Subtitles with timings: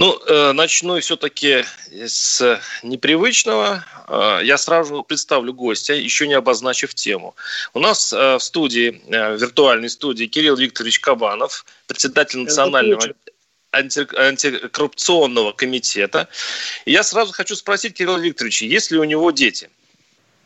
[0.00, 3.84] Ну, э, начну все-таки с непривычного.
[4.08, 7.36] Э, я сразу представлю гостя, еще не обозначив тему.
[7.74, 13.02] У нас э, в студии, в виртуальной студии Кирилл Викторович Кабанов, председатель национального
[13.72, 16.28] анти, антикоррупционного комитета.
[16.86, 19.68] И я сразу хочу спросить Кирилла Викторовича, есть ли у него дети?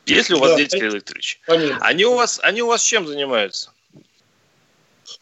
[0.06, 1.38] Есть ли у вас Да, дети, Кирилл Викторович?
[1.46, 1.78] Конечно.
[1.80, 3.70] Они у вас, они у вас чем занимаются?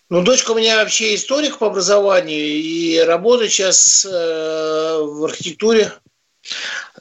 [0.09, 5.92] Ну, дочка у меня вообще историк по образованию и работает сейчас э, в архитектуре.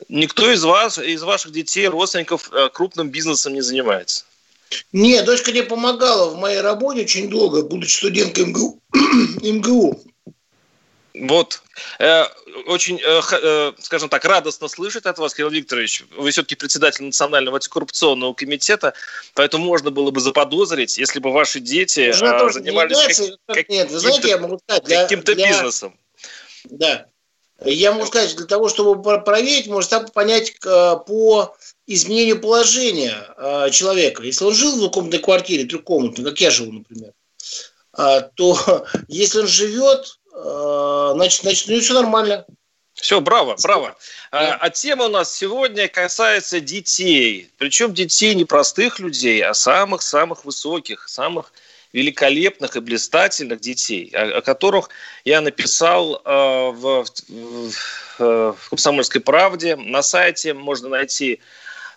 [0.09, 4.26] Никто из вас, из ваших детей, родственников э, крупным бизнесом не занимается?
[4.93, 8.82] Не, дочка мне помогала в моей работе очень долго, будучи студенткой МГУ.
[9.41, 10.02] МГУ.
[11.13, 11.62] Вот.
[11.99, 12.26] Э,
[12.67, 16.05] очень, э, э, скажем так, радостно слышать от вас, Кирилл Викторович.
[16.18, 18.93] Вы все-таки председатель Национального антикоррупционного комитета,
[19.34, 23.57] поэтому можно было бы заподозрить, если бы ваши дети э, тоже не занимались является, как-
[23.57, 25.99] как нет, вы знаете, я могу сказать, для, каким-то для- бизнесом.
[26.65, 27.05] Да.
[27.63, 31.55] Я могу сказать, для того, чтобы про- проверить, так понять по
[31.87, 33.15] изменению положения
[33.71, 34.23] человека.
[34.23, 37.12] Если он жил в двухкомнатной квартире, трехкомнатной, как я живу, например,
[37.93, 42.46] а, то если он живет, значит, значит, у него все нормально.
[42.93, 43.96] Все, браво, браво.
[44.32, 47.49] А, а тема у нас сегодня касается детей.
[47.57, 51.52] Причем детей не простых людей, а самых-самых высоких, самых
[51.93, 54.90] великолепных и блистательных детей, о, о которых
[55.26, 57.71] я написал э, в, в,
[58.54, 59.76] в «Комсомольской правде».
[59.76, 61.40] На сайте можно найти,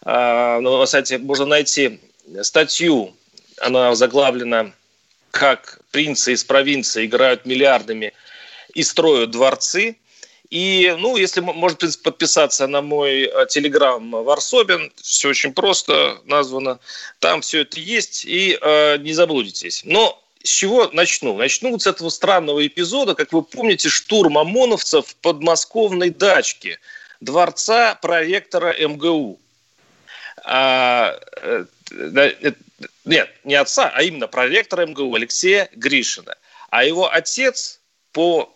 [0.04, 2.00] э, на сайте можно найти
[2.42, 3.14] статью,
[3.58, 4.72] она заглавлена
[5.30, 8.14] «Как принцы из провинции играют миллиардами
[8.74, 9.96] и строят дворцы».
[10.50, 15.52] И, ну, если м- можно в принципе, подписаться на мой э, телеграм Варсобин, все очень
[15.52, 16.78] просто названо,
[17.18, 19.82] там все это есть, и э, не заблудитесь.
[19.84, 21.36] Но с чего начну?
[21.36, 26.78] Начну вот с этого странного эпизода, как вы помните, штурм ОМОНовцев в подмосковной дачке
[27.20, 29.40] дворца проректора МГУ.
[30.44, 32.52] А, э, э,
[33.06, 36.36] нет, не отца, а именно проректора МГУ Алексея Гришина.
[36.70, 37.80] А его отец
[38.12, 38.53] по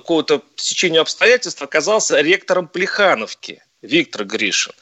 [0.00, 3.62] какого-то стечению обстоятельств оказался ректором Плехановки.
[3.82, 4.72] Виктор Гришин.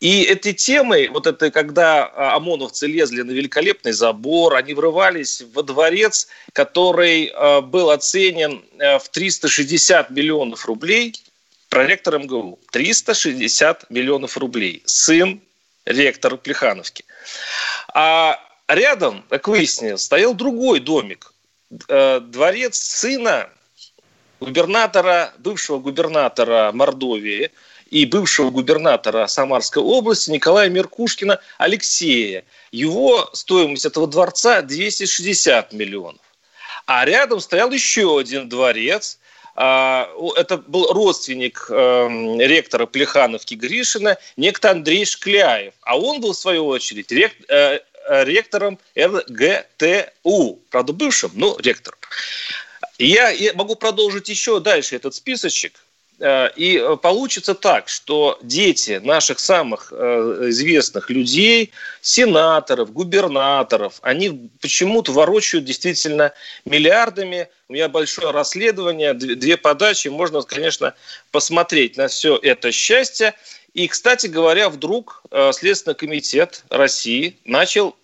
[0.00, 5.62] И этой темой, вот это, когда а, ОМОНовцы лезли на великолепный забор, они врывались во
[5.62, 11.14] дворец, который э, был оценен э, в 360 миллионов рублей,
[11.68, 12.58] проректор МГУ.
[12.72, 14.82] 360 миллионов рублей.
[14.86, 15.40] Сын
[15.84, 17.04] ректора Плехановки.
[17.94, 21.32] А рядом, как выяснилось, стоял другой домик.
[21.88, 23.48] Э, Дворец сына
[24.42, 27.50] губернатора, бывшего губернатора Мордовии
[27.90, 32.44] и бывшего губернатора Самарской области Николая Меркушкина Алексея.
[32.70, 36.20] Его стоимость этого дворца 260 миллионов.
[36.86, 39.18] А рядом стоял еще один дворец.
[39.54, 45.74] А, Это был родственник эм, ректора Плехановки Гришина, некто Андрей Шкляев.
[45.82, 50.58] А он был, в свою очередь, э, э, ректором РГТУ.
[50.70, 51.98] Правда, бывшим, но ректором.
[53.02, 55.72] И Я могу продолжить еще дальше этот списочек.
[56.20, 64.48] Э, И э, получится так, что дети наших самых э, известных людей, сенаторов, губернаторов, они
[64.60, 66.32] почему-то ворочают действительно
[66.64, 67.48] миллиардами.
[67.68, 70.06] У меня большое расследование, две подачи.
[70.06, 70.94] Можно, конечно,
[71.32, 73.34] посмотреть на все это счастье.
[73.74, 77.96] И, кстати говоря, вдруг Следственный комитет России начал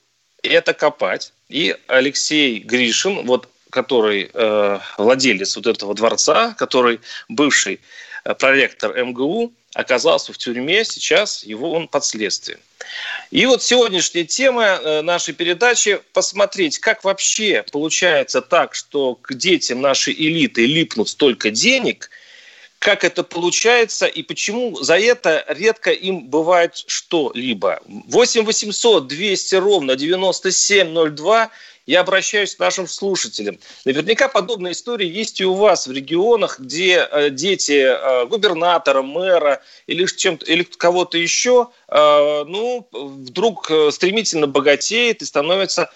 [0.42, 1.32] это копать.
[1.48, 7.80] И Алексей Гришин, вот который э, владелец вот этого дворца, который бывший
[8.24, 12.58] э, проректор МГУ, оказался в тюрьме, сейчас его он под следствием.
[13.30, 19.80] И вот сегодняшняя тема э, нашей передачи– посмотреть, как вообще получается так, что к детям
[19.80, 22.10] нашей элиты липнут столько денег,
[22.78, 27.80] как это получается и почему за это редко им бывает что-либо.
[27.86, 31.50] 8 800 200 ровно 9702
[31.88, 33.58] я обращаюсь к нашим слушателям.
[33.86, 39.62] Наверняка подобные истории есть и у вас в регионах, где э, дети э, губернатора, мэра
[39.86, 45.90] или, чем или кого-то еще, э, ну, вдруг стремительно богатеет и становится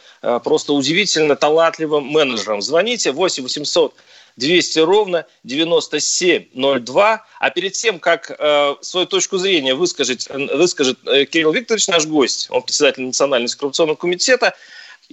[0.45, 2.63] просто удивительно талантливым менеджером.
[2.63, 3.95] Звоните 8 800
[4.39, 7.27] 200 ровно 9702.
[7.39, 12.63] А перед тем, как э, свою точку зрения выскажет, выскажет Кирилл Викторович, наш гость, он
[12.63, 14.55] председатель Национального коррупционного комитета,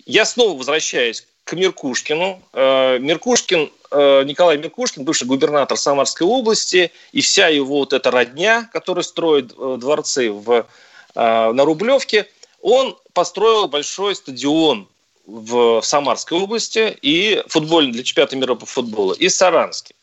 [0.06, 2.42] я снова возвращаюсь к Меркушкину.
[2.54, 8.70] Э, Меркушкин, э, Николай Меркушкин, бывший губернатор Самарской области, и вся его вот эта родня,
[8.72, 10.68] которая строит э, дворцы в,
[11.16, 12.28] на Рублевке,
[12.62, 14.88] он построил большой стадион
[15.26, 19.96] в Самарской области и футбольный для чемпионата мира по футболу, и Саранске.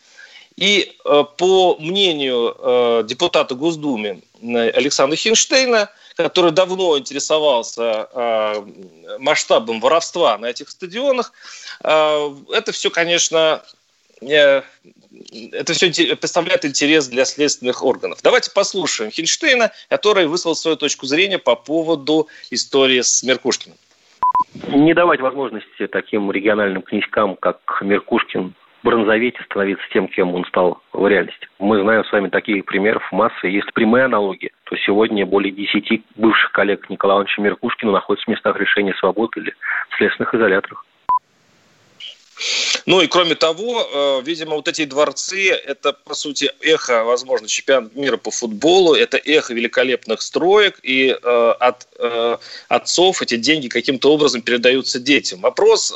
[0.56, 0.96] И
[1.36, 8.66] по мнению депутата Госдумы Александра Хинштейна, который давно интересовался э,
[9.18, 11.32] масштабом воровства на этих стадионах,
[11.84, 13.62] э, это все, конечно,
[14.22, 14.62] э,
[15.52, 18.20] это все представляет интерес для следственных органов.
[18.22, 23.76] Давайте послушаем Хинштейна, который высказал свою точку зрения по поводу истории с Меркушкиным.
[24.68, 28.54] Не давать возможности таким региональным князькам, как Меркушкин,
[28.86, 31.48] бронзоветь и становиться тем, кем он стал в реальности.
[31.58, 33.48] Мы знаем с вами таких примеров массы.
[33.48, 38.56] Есть прямые аналогии, то сегодня более десяти бывших коллег Николая Ивановича Меркушкина находятся в местах
[38.58, 39.54] решения свободы или
[39.90, 40.84] в следственных изоляторах.
[42.84, 47.94] Ну и кроме того, э, видимо, вот эти дворцы, это, по сути, эхо, возможно, чемпионат
[47.94, 52.36] мира по футболу, это эхо великолепных строек, и э, от э,
[52.68, 55.40] отцов эти деньги каким-то образом передаются детям.
[55.40, 55.92] Вопрос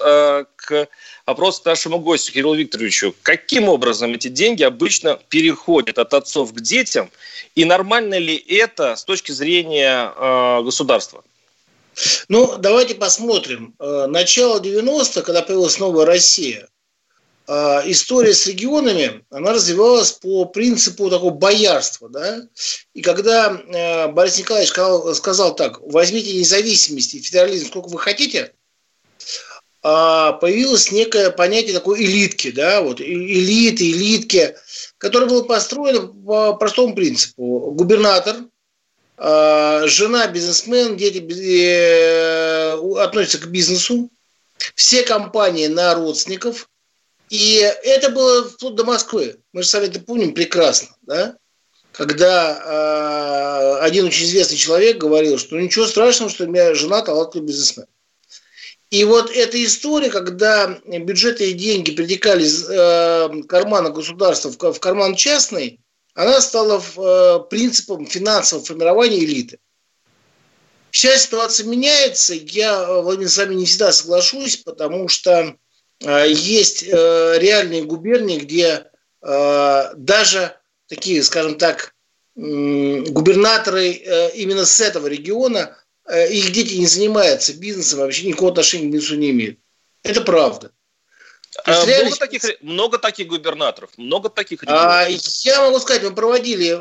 [0.57, 0.89] к
[1.27, 3.15] вопрос к нашему гостю Кириллу Викторовичу.
[3.23, 7.11] Каким образом эти деньги обычно переходят от отцов к детям,
[7.55, 11.23] и нормально ли это с точки зрения государства?
[12.29, 13.75] Ну, давайте посмотрим.
[13.79, 16.69] Начало 90-х, когда появилась новая Россия,
[17.53, 22.09] а, история с регионами, она развивалась по принципу такого боярства.
[22.09, 22.43] Да?
[22.95, 24.71] И когда э, Борис Николаевич
[25.17, 28.55] сказал, так, возьмите независимость и федерализм сколько вы хотите,
[29.83, 34.55] а, появилось некое понятие такой элитки, да, вот элиты, элитки,
[34.99, 37.73] которое было построено по простому принципу.
[37.73, 38.37] Губернатор,
[39.21, 42.73] жена бизнесмен, дети э,
[43.03, 44.11] относятся к бизнесу,
[44.75, 46.69] все компании на родственников–
[47.31, 49.39] и это было вплоть до Москвы.
[49.53, 51.37] Мы же с вами это помним прекрасно, да?
[51.93, 57.49] Когда э, один очень известный человек говорил, что ничего страшного, что у меня жена талантливый
[57.49, 57.87] бизнесмен.
[58.91, 64.81] И вот эта история, когда бюджеты и деньги перетекали из э, кармана государства в, в
[64.81, 65.79] карман частный,
[66.15, 69.59] она стала э, принципом финансового формирования элиты.
[70.91, 72.35] Сейчас ситуация меняется.
[72.35, 75.57] Я, Владимир, с вами не всегда соглашусь, потому что
[76.03, 78.87] Э, есть э, реальные губернии, где
[79.23, 80.57] э, даже
[80.89, 81.95] такие, скажем так,
[82.37, 85.77] губернаторы именно с этого региона,
[86.09, 89.59] их дети не занимаются бизнесом, вообще никакого отношения к бизнесу не имеют.
[90.05, 90.71] Это правда.
[91.65, 96.77] А, много, таких, много таких губернаторов, много таких а, Я могу сказать, мы проводили,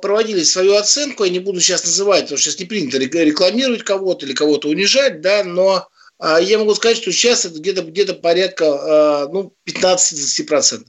[0.00, 4.26] проводили свою оценку, я не буду сейчас называть, потому что сейчас не принято рекламировать кого-то
[4.26, 5.88] или кого-то унижать, да, но
[6.18, 8.64] а я могу сказать, что сейчас это где-то где порядка
[9.24, 10.86] а, ну, 15-20%.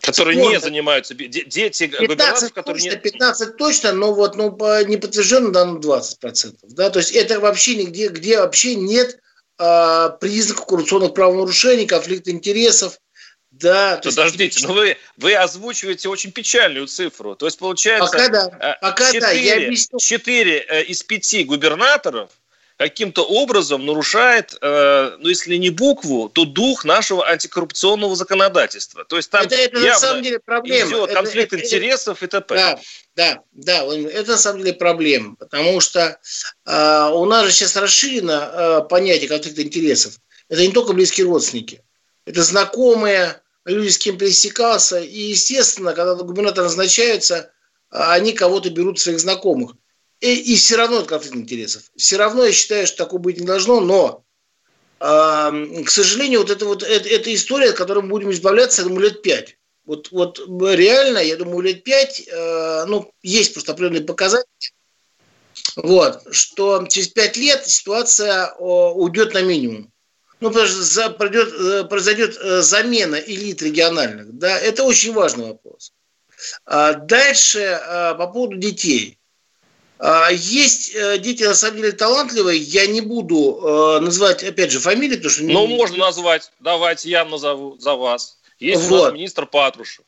[0.00, 0.54] Которые Спорно.
[0.54, 3.00] не занимаются, дети 15 которые точно, не...
[3.00, 4.50] 15 точно, но вот ну,
[4.84, 6.56] не подтвержденно, да, ну 20%.
[6.70, 6.90] Да?
[6.90, 9.18] То есть это вообще нигде, где вообще нет
[9.58, 12.98] а, признаков коррупционных правонарушений, конфликта интересов.
[13.50, 14.66] Да, Подождите, есть...
[14.66, 17.36] но вы, вы озвучиваете очень печальную цифру.
[17.36, 18.10] То есть получается...
[18.10, 19.98] Пока да, пока 4, да, я объясню.
[20.00, 22.30] 4 э, из 5 губернаторов–
[22.76, 29.04] каким-то образом нарушает, э, ну если не букву, то дух нашего антикоррупционного законодательства.
[29.04, 30.90] То есть там это, это на самом деле проблема.
[30.90, 32.54] идет это, конфликт это, интересов это, и т.п.
[32.54, 32.80] Да,
[33.14, 36.18] да, да, это на самом деле проблема, потому что
[36.66, 40.18] э, у нас же сейчас расширено э, понятие конфликта интересов.
[40.48, 41.82] Это не только близкие родственники,
[42.26, 47.50] это знакомые, люди, с кем пересекался, и, естественно, когда губернаторы назначаются,
[47.90, 49.72] они кого-то берут своих знакомых.
[50.24, 51.82] И, и все равно это конфликт интересов.
[51.96, 54.24] Все равно я считаю, что такого быть не должно, но,
[54.98, 58.88] э, к сожалению, вот это вот это, это история, от которой мы будем избавляться, я
[58.88, 59.58] думаю, лет пять.
[59.84, 64.48] Вот, вот реально, я думаю, лет пять, э, ну, есть просто определенные показатели,
[65.76, 69.92] вот, что через пять лет ситуация о, уйдет на минимум.
[70.40, 74.32] Ну, потому что за, пройдет, э, произойдет э, замена элит региональных.
[74.38, 75.92] Да, это очень важный вопрос.
[76.64, 79.18] А дальше а, по поводу детей.
[79.98, 82.58] А, есть э, дети, на самом деле, талантливые.
[82.58, 85.44] Я не буду э, называть, опять же, фамилии, потому что...
[85.44, 86.50] Ну, можно назвать.
[86.60, 88.38] Давайте я назову за вас.
[88.58, 89.00] Есть вот.
[89.00, 90.04] у нас министр Патрушев.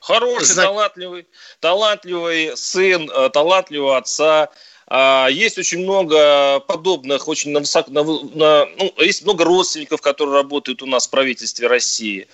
[0.00, 0.64] Хороший, Зна...
[0.64, 1.26] талантливый,
[1.60, 4.50] талантливый сын, э, талантливого отца.
[4.86, 10.34] А, есть очень много подобных, очень на высок, на, на, ну, есть много родственников, которые
[10.34, 12.28] работают у нас в правительстве России.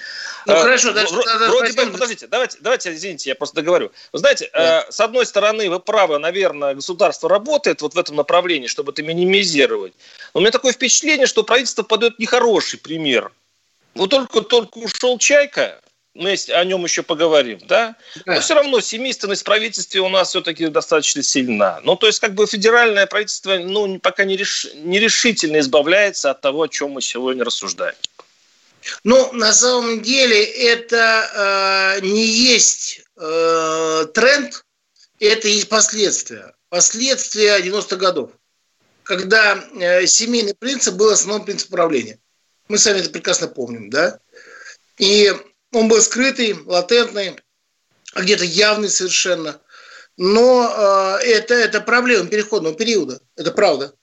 [0.46, 3.92] Ну а, хорошо, даже, в, даже вроде бы, подождите, давайте, давайте, извините, я просто договорю.
[4.12, 4.84] Вы знаете, да.
[4.88, 9.02] э, с одной стороны, вы правы, наверное, государство работает вот в этом направлении, чтобы это
[9.04, 9.92] минимизировать.
[10.34, 13.30] Но у меня такое впечатление, что правительство подает нехороший пример.
[13.94, 15.80] Вот только, только ушел Чайка,
[16.14, 17.96] мы о нем еще поговорим, да?
[18.26, 18.34] да.
[18.34, 21.80] Но все равно семейственность в правительстве у нас все-таки достаточно сильна.
[21.84, 24.66] Ну, то есть, как бы федеральное правительство, ну, пока не реш...
[24.74, 27.94] нерешительно избавляется от того, о чем мы сегодня рассуждаем.
[29.04, 34.64] Ну, на самом деле, это э, не есть э, тренд,
[35.20, 36.54] это есть последствия.
[36.70, 38.30] Последствия 90-х годов,
[39.04, 42.18] когда э, семейный принцип был основным принципом правления.
[42.68, 44.18] Мы с вами это прекрасно помним, да?
[44.98, 45.32] И
[45.72, 47.36] он был скрытый, латентный,
[48.14, 49.60] а где-то явный совершенно.
[50.16, 53.20] Но э, это, это проблема переходного периода.
[53.36, 53.94] Это правда.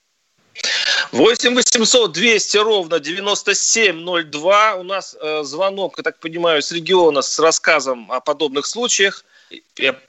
[1.12, 4.76] 8 800 200 ровно 9702.
[4.76, 9.24] У нас э, звонок, я так понимаю, с региона с рассказом о подобных случаях.
[9.78, 10.00] Я...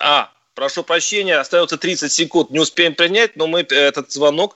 [0.00, 0.30] А,
[0.62, 4.54] прошу прощения, остается 30 секунд, не успеем принять, но мы этот звонок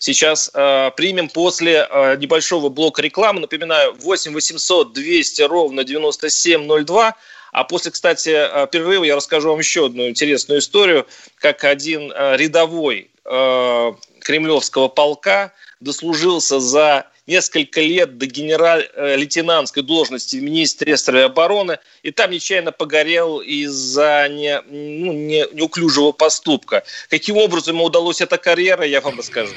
[0.00, 3.38] сейчас э, примем после э, небольшого блока рекламы.
[3.38, 7.14] Напоминаю, 8 800 200 ровно 9702.
[7.52, 11.06] А после, кстати, э, перерыва я расскажу вам еще одну интересную историю,
[11.36, 13.92] как один э, рядовой э,
[14.22, 22.72] кремлевского полка дослужился за несколько лет до генерал-лейтенантской должности в Министерстве обороны, и там нечаянно
[22.72, 26.84] погорел из-за не, ну, не, неуклюжего поступка.
[27.08, 29.54] Каким образом ему удалось эта карьера, я вам расскажу.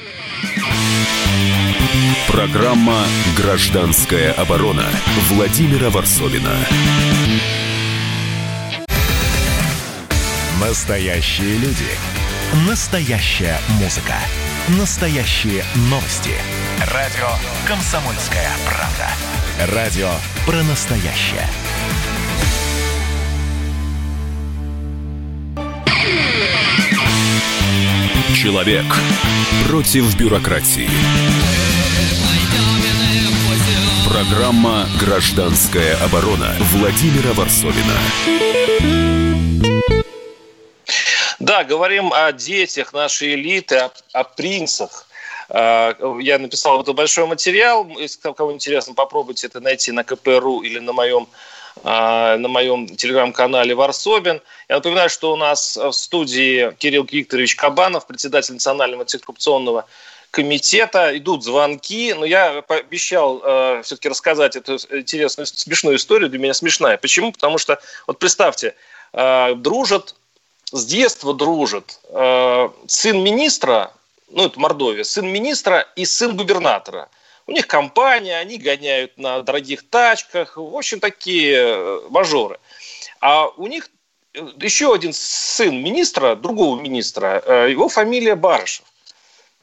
[2.28, 3.04] Программа
[3.36, 4.86] «Гражданская оборона»
[5.28, 6.56] Владимира Варсовина.
[10.60, 11.88] Настоящие люди.
[12.68, 14.14] Настоящая музыка.
[14.78, 16.32] Настоящие новости.
[16.86, 17.26] Радио
[17.66, 19.74] «Комсомольская правда».
[19.74, 20.10] Радио
[20.46, 21.44] про настоящее.
[28.32, 28.84] Человек
[29.66, 30.88] против бюрократии.
[34.08, 37.98] Программа «Гражданская оборона» Владимира Варсовина.
[41.40, 45.07] Да, говорим о детях нашей элиты, о, о принцах.
[45.48, 47.86] А, я написал это большой материал.
[47.98, 51.28] Если кому интересно, попробуйте это найти на КПРУ или на моем
[51.84, 54.40] а, на моем телеграм-канале Варсобин.
[54.68, 59.86] Я напоминаю, что у нас в студии Кирилл Викторович Кабанов, председатель Национального антикоррупционного
[60.30, 61.16] комитета.
[61.16, 66.28] Идут звонки, но я пообещал э, все-таки рассказать эту интересную, смешную историю.
[66.28, 66.96] Для меня смешная.
[66.98, 67.32] Почему?
[67.32, 68.74] Потому что, вот представьте,
[69.12, 70.14] э, дружат,
[70.70, 73.92] с детства дружат э, сын министра
[74.30, 77.08] ну, это Мордовия, сын министра и сын губернатора.
[77.46, 82.58] У них компания, они гоняют на дорогих тачках, в общем, такие э, мажоры.
[83.20, 83.88] А у них
[84.34, 88.84] э, еще один сын министра, другого министра, э, его фамилия Барышев.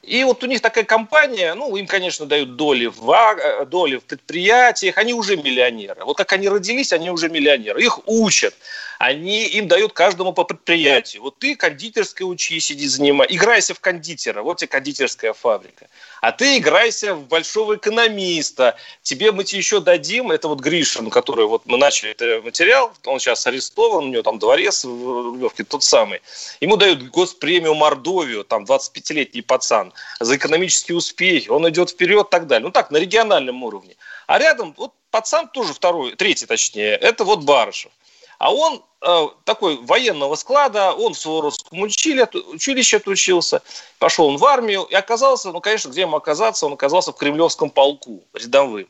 [0.02, 4.98] И вот у них такая компания, ну, им, конечно, дают доли в, доли в предприятиях,
[4.98, 6.04] они уже миллионеры.
[6.04, 7.82] Вот как они родились, они уже миллионеры.
[7.82, 8.54] Их учат
[8.98, 11.22] они им дают каждому по предприятию.
[11.22, 15.88] Вот ты кондитерской учись, иди занимай, играйся в кондитера, вот тебе кондитерская фабрика.
[16.20, 21.46] А ты играйся в большого экономиста, тебе мы тебе еще дадим, это вот Гришин, который
[21.46, 25.84] вот мы начали этот материал, он сейчас арестован, у него там дворец в Рублевке, тот
[25.84, 26.20] самый.
[26.60, 32.46] Ему дают госпремию Мордовию, там 25-летний пацан, за экономические успехи, он идет вперед и так
[32.46, 32.66] далее.
[32.66, 33.96] Ну так, на региональном уровне.
[34.26, 37.92] А рядом вот пацан тоже второй, третий точнее, это вот Барышев.
[38.38, 43.62] А он э, такой военного склада, он в Суворовском училище, училище отучился,
[43.98, 47.70] пошел он в армию и оказался, ну, конечно, где ему оказаться, он оказался в Кремлевском
[47.70, 48.88] полку рядовым.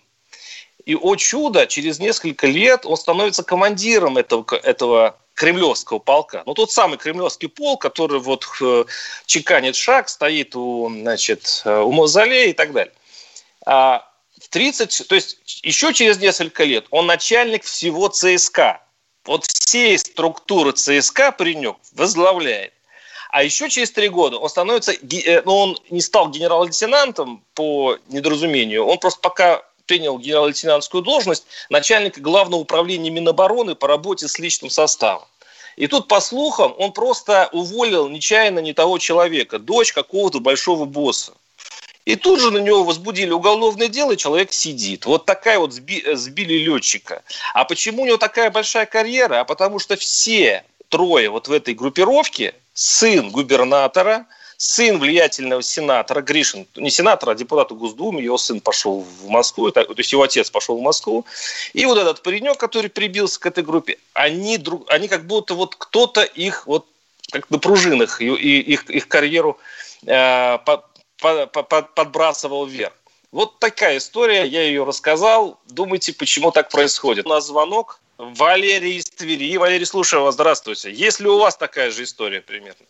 [0.85, 6.43] И, о чудо, через несколько лет он становится командиром этого, этого кремлевского полка.
[6.47, 8.85] Ну, тот самый кремлевский полк, который вот э,
[9.27, 12.95] чеканит шаг, стоит у, значит, э, у мавзолея и так далее.
[13.67, 14.09] А
[14.41, 18.81] в 30, то есть еще через несколько лет он начальник всего ЦСКА
[19.27, 22.73] вот всей структуры ЦСКА паренек возглавляет.
[23.31, 28.87] А еще через три года он становится, э, ну, он не стал генерал-лейтенантом по недоразумению,
[28.87, 35.25] он просто пока принял генерал-лейтенантскую должность начальника главного управления Минобороны по работе с личным составом.
[35.77, 41.35] И тут, по слухам, он просто уволил нечаянно не того человека, дочь какого-то большого босса.
[42.07, 45.07] И тут же на него возбудили уголовное дело, и человек сидит.
[45.07, 47.23] Вот такая вот сби, сбили летчика.
[47.53, 49.41] А почему у него такая большая карьера?
[49.41, 56.69] А потому что все трое вот в этой группировке, сын губернатора, сын влиятельного сенатора Гришин,
[56.77, 60.79] не сенатора, а депутата Госдумы, его сын пошел в Москву, то есть его отец пошел
[60.79, 61.27] в Москву,
[61.75, 65.75] и вот этот паренек, который прибился к этой группе, они, друг, они как будто вот
[65.75, 66.87] кто-то их вот
[67.33, 68.27] как на пружинах и,
[68.61, 69.59] их, их карьеру
[70.07, 70.59] э,
[71.19, 72.93] подбрасывал вверх.
[73.33, 75.61] Вот такая история, я ее рассказал.
[75.69, 77.27] Думайте, почему так происходит.
[77.27, 78.01] У нас звонок.
[78.19, 79.57] Валерий из Твери.
[79.59, 80.35] Валерий, слушаю вас.
[80.35, 80.91] Здравствуйте.
[80.91, 82.87] Есть ли у вас такая же история примерно?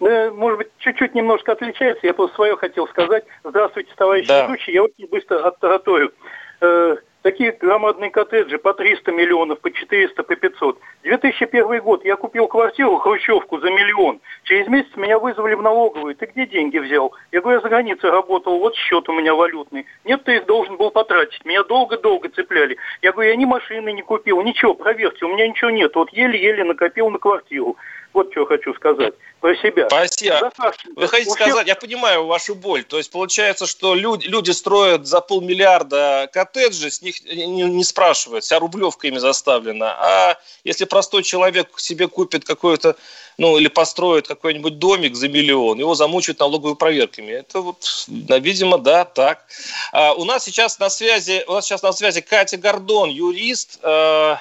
[0.00, 2.06] Да, может быть, чуть-чуть немножко отличается.
[2.06, 3.24] Я просто свое хотел сказать.
[3.44, 4.46] Здравствуйте, товарищ да.
[4.46, 4.72] ведущий.
[4.72, 6.12] Я очень быстро оттараторю.
[6.60, 10.78] Э, такие громадные коттеджи по 300 миллионов, по 400, по 500.
[11.02, 12.04] 2001 год.
[12.04, 14.20] Я купил квартиру, хрущевку за миллион.
[14.44, 16.14] Через месяц меня вызвали в налоговую.
[16.14, 17.12] Ты где деньги взял?
[17.32, 19.86] Я говорю, я за границей работал, вот счет у меня валютный.
[20.04, 21.44] Нет, ты их должен был потратить.
[21.44, 22.76] Меня долго-долго цепляли.
[23.02, 25.96] Я говорю, я ни машины не купил, ничего, проверьте, у меня ничего нет.
[25.96, 27.76] Вот еле-еле накопил на квартиру.
[28.12, 29.86] Вот что хочу сказать про себя.
[29.88, 30.50] Спасибо.
[30.96, 31.46] Вы хотите всех...
[31.48, 32.84] сказать, я понимаю вашу боль.
[32.84, 38.44] То есть получается, что люди, люди строят за полмиллиарда коттеджи, с них не, не спрашивают,
[38.44, 39.96] вся рублевка ими заставлена.
[39.98, 42.96] А если простой человек себе купит какой-то,
[43.38, 47.32] ну или построит какой-нибудь домик за миллион, его замучают налоговыми проверками.
[47.32, 49.44] Это вот, видимо, да, так.
[49.92, 53.78] А, у нас сейчас на связи, у нас сейчас на связи Катя Гордон, юрист.
[53.82, 54.36] Э,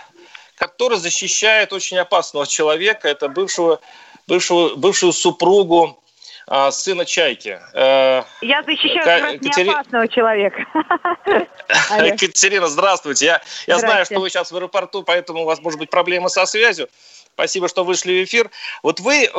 [0.55, 3.79] который защищает очень опасного человека, это бывшего,
[4.27, 6.01] бывшего, бывшую супругу
[6.47, 7.59] а, сына Чайки.
[7.73, 9.65] Э, Я защищаю как раз Катери...
[9.65, 10.65] не опасного человека.
[12.05, 13.25] Екатерина, здравствуйте.
[13.25, 16.45] Я, я знаю, что вы сейчас в аэропорту, поэтому у вас может быть проблема со
[16.45, 16.87] связью.
[17.33, 18.51] Спасибо, что вышли в эфир.
[18.83, 19.29] Вот вы э,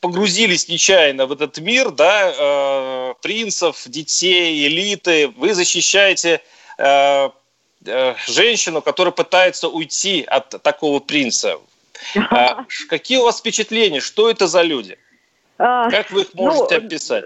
[0.00, 5.28] погрузились нечаянно в этот мир, да, э, принцев, детей, элиты.
[5.28, 6.40] Вы защищаете
[6.78, 7.28] э,
[7.88, 11.58] Э, женщину, которая пытается уйти от такого принца.
[12.30, 14.00] А, какие у вас впечатления?
[14.00, 14.98] Что это за люди?
[15.58, 17.24] А, как вы их можете ну, описать?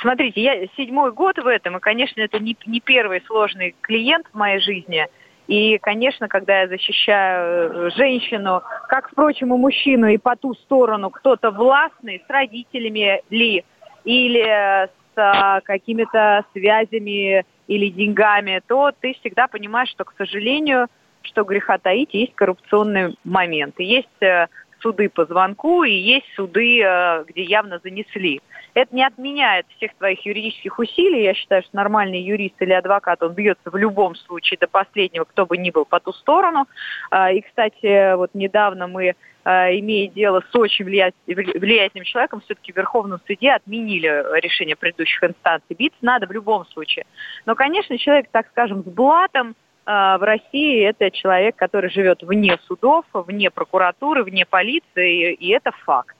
[0.00, 4.36] Смотрите, я седьмой год в этом, и, конечно, это не, не первый сложный клиент в
[4.36, 5.06] моей жизни.
[5.46, 11.08] И, конечно, когда я защищаю э, женщину, как, впрочем, и мужчину, и по ту сторону
[11.08, 13.64] кто-то властный, с родителями ли,
[14.04, 20.88] или с а, какими-то связями или деньгами, то ты всегда понимаешь, что, к сожалению,
[21.22, 23.82] что греха таить, есть коррупционные моменты.
[23.82, 24.46] Есть э,
[24.80, 28.40] суды по звонку и есть суды, э, где явно занесли.
[28.74, 31.24] Это не отменяет всех твоих юридических усилий.
[31.24, 35.46] Я считаю, что нормальный юрист или адвокат, он бьется в любом случае до последнего, кто
[35.46, 36.66] бы ни был по ту сторону.
[37.10, 39.14] А, и, кстати, вот недавно мы
[39.48, 44.06] Э, имея дело с очень влиятельным человеком, все-таки в Верховном суде отменили
[44.42, 45.74] решение предыдущих инстанций.
[45.74, 47.06] Биться надо в любом случае.
[47.46, 49.56] Но, конечно, человек, так скажем, с блатом
[49.88, 56.14] в России это человек, который живет вне судов, вне прокуратуры, вне полиции, и это факт.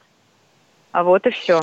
[0.93, 1.61] А вот и все.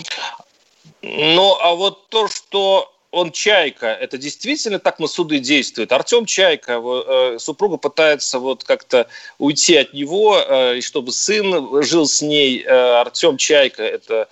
[1.02, 5.94] Ну, а вот то, что он Чайка, это действительно так на суды действует?
[5.94, 12.22] Артем Чайка, э, супруга пытается вот как-то уйти от него, э, чтобы сын жил с
[12.22, 12.62] ней.
[12.64, 14.28] Э, Артем Чайка, это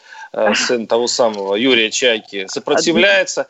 [0.55, 3.47] сын того самого Юрия Чайки, сопротивляется.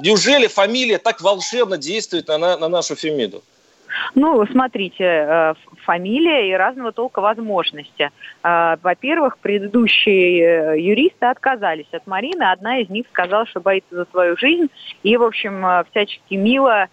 [0.00, 3.42] Неужели фамилия так волшебно действует на, на нашу Фемиду?
[4.14, 8.10] Ну, смотрите, э, фамилия и разного толка возможности.
[8.44, 12.42] Э, во-первых, предыдущие э, юристы отказались от Марины.
[12.44, 14.68] Одна из них сказала, что боится за свою жизнь.
[15.02, 16.88] И, в общем, всячески мило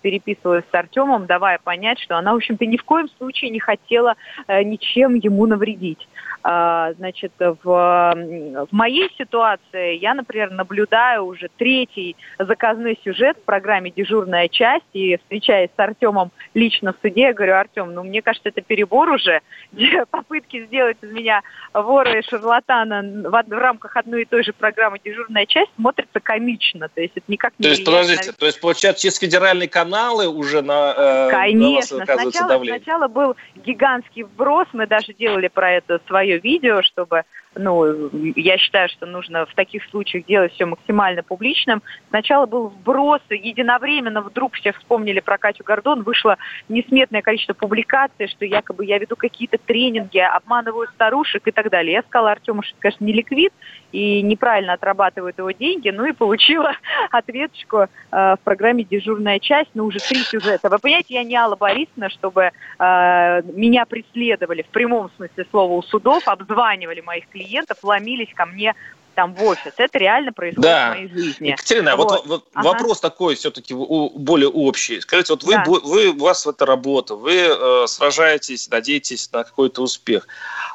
[0.00, 4.14] переписывалась с Артемом, давая понять, что она, в общем-то, ни в коем случае не хотела
[4.48, 6.08] ничем ему навредить.
[6.48, 13.90] А, значит, в, в моей ситуации я, например, наблюдаю уже третий заказной сюжет в программе
[13.90, 18.50] «Дежурная часть», и встречаясь с Артемом лично в суде, я говорю, Артем, ну мне кажется,
[18.50, 19.40] это перебор уже,
[20.10, 24.98] попытки сделать из меня вора и шарлатана в, в рамках одной и той же программы
[25.04, 29.02] «Дежурная часть» смотрится комично, то есть это никак не То есть, подождите, то есть, получается,
[29.02, 35.12] через федеральные каналы уже на, э, Конечно, на сначала, сначала был гигантский вброс, мы даже
[35.14, 37.24] делали про это свое видео, чтобы
[37.56, 41.82] ну, я считаю, что нужно в таких случаях делать все максимально публичным.
[42.10, 46.36] Сначала был вброс, единовременно вдруг все вспомнили про Катю Гордон, вышло
[46.68, 51.94] несметное количество публикаций, что якобы я веду какие-то тренинги, обманываю старушек и так далее.
[51.94, 53.52] Я сказала Артему, что, конечно, не ликвид
[53.92, 56.72] и неправильно отрабатывают его деньги, ну и получила
[57.10, 60.68] ответочку э, в программе «Дежурная часть», ну уже три сюжета.
[60.68, 65.82] Вы понимаете, я не Алла Борисовна, чтобы э, меня преследовали в прямом смысле слова у
[65.82, 68.74] судов, обзванивали моих клиентов клиентов ломились ко мне
[69.14, 69.72] там в офис.
[69.78, 70.92] Это реально происходит да.
[70.92, 71.48] в моей жизни.
[71.48, 72.68] Екатерина, вот, вот, вот ага.
[72.68, 75.00] вопрос такой все-таки более общий.
[75.00, 75.64] Скажите, вот вы, да.
[75.66, 80.28] вы, у вас это работа, вы э, сражаетесь, надеетесь на какой-то успех.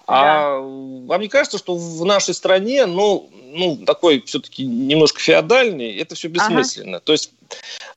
[0.08, 6.16] А вам не кажется, что в нашей стране, ну, ну такой все-таки немножко феодальный, это
[6.16, 6.98] все бессмысленно?
[6.98, 7.06] Ага.
[7.06, 7.32] То есть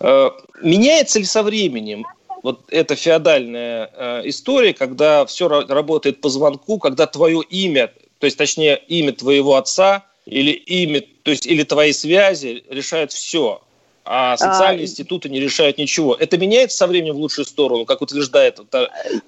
[0.01, 2.05] э, меняется ли со временем
[2.43, 7.91] вот эта феодальная э, история, когда все работает по звонку, когда твое имя,
[8.25, 13.61] то есть точнее имя твоего отца или имя, то есть или твои связи решают все,
[14.03, 14.87] а социальные а...
[14.87, 16.15] институты не решают ничего.
[16.15, 18.61] Это меняется со временем в лучшую сторону, как утверждает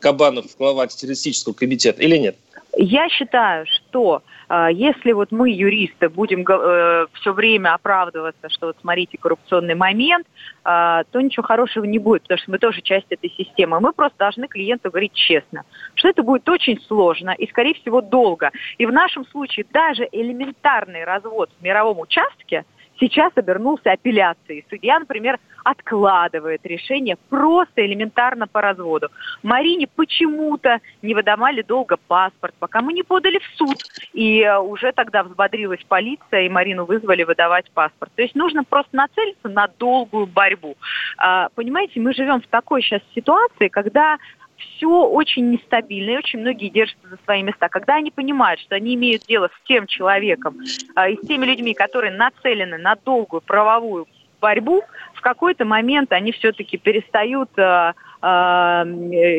[0.00, 2.36] Кабанов, глава антитеррористического комитета, или нет?
[2.78, 8.76] Я считаю, что э, если вот мы, юристы, будем э, все время оправдываться, что вот
[8.82, 10.26] смотрите, коррупционный момент,
[10.62, 13.80] э, то ничего хорошего не будет, потому что мы тоже часть этой системы.
[13.80, 15.62] Мы просто должны клиенту говорить честно,
[15.94, 18.50] что это будет очень сложно и, скорее всего, долго.
[18.76, 22.66] И в нашем случае даже элементарный развод в мировом участке–
[22.98, 24.64] сейчас обернулся апелляцией.
[24.68, 29.08] Судья, например, откладывает решение просто элементарно по разводу.
[29.42, 33.76] Марине почему-то не выдавали долго паспорт, пока мы не подали в суд.
[34.12, 38.12] И э, уже тогда взбодрилась полиция, и Марину вызвали выдавать паспорт.
[38.14, 40.76] То есть нужно просто нацелиться на долгую борьбу.
[41.18, 44.18] А, понимаете, мы живем в такой сейчас ситуации, когда
[44.56, 47.68] все очень нестабильно, и очень многие держатся за свои места.
[47.68, 50.58] Когда они понимают, что они имеют дело с тем человеком
[50.96, 54.06] э, и с теми людьми, которые нацелены на долгую правовую
[54.40, 54.82] борьбу,
[55.14, 57.92] в какой-то момент они все-таки перестают э,
[58.22, 58.26] э,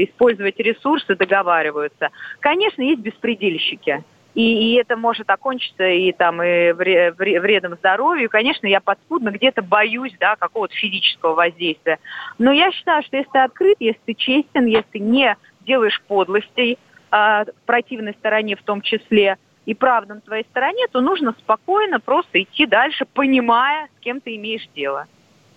[0.04, 2.10] использовать ресурсы, договариваются.
[2.40, 4.04] Конечно, есть беспредельщики
[4.38, 8.26] и, и это может окончиться и там и вредом здоровью.
[8.26, 11.98] И, конечно, я подспудно где-то боюсь, да, какого-то физического воздействия.
[12.38, 16.78] Но я считаю, что если ты открыт, если ты честен, если ты не делаешь подлостей
[17.12, 22.44] э, противной стороне в том числе, и правда на твоей стороне, то нужно спокойно просто
[22.44, 25.08] идти дальше, понимая, с кем ты имеешь дело.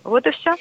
[0.03, 0.55] Вот и все.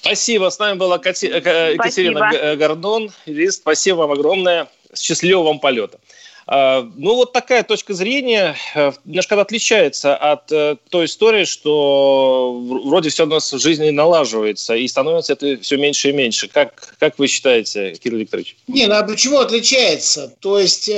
[0.00, 0.48] Спасибо.
[0.48, 2.56] С нами была Екатерина Спасибо.
[2.56, 3.60] Гордон, юрист.
[3.60, 4.68] Спасибо вам огромное.
[4.94, 5.98] Счастливого вам полета.
[6.46, 13.10] А, ну, вот такая точка зрения э, немножко отличается от э, той истории, что вроде
[13.10, 16.48] все у нас в жизни налаживается, и становится это все меньше и меньше.
[16.48, 18.56] Как, как вы считаете, Кирилл Викторович?
[18.66, 20.34] Не, ну а почему отличается?
[20.40, 20.92] То есть э,